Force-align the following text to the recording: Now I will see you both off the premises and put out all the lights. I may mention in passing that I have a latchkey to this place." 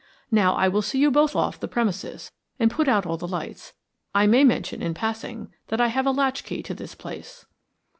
Now 0.31 0.55
I 0.55 0.67
will 0.67 0.81
see 0.81 0.97
you 0.97 1.11
both 1.11 1.35
off 1.35 1.59
the 1.59 1.67
premises 1.67 2.31
and 2.59 2.71
put 2.71 2.87
out 2.87 3.05
all 3.05 3.17
the 3.17 3.27
lights. 3.27 3.73
I 4.15 4.25
may 4.25 4.43
mention 4.43 4.81
in 4.81 4.95
passing 4.95 5.53
that 5.67 5.79
I 5.79 5.89
have 5.89 6.07
a 6.07 6.11
latchkey 6.11 6.63
to 6.63 6.73
this 6.73 6.95
place." 6.95 7.45